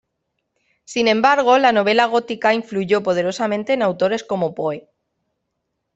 Sin 0.83 1.07
embargo, 1.07 1.59
la 1.59 1.73
novela 1.73 2.05
gótica 2.05 2.55
influyó 2.55 3.03
poderosamente 3.03 3.73
en 3.73 3.83
autores 3.83 4.23
como 4.23 4.55
Poe. 4.55 4.89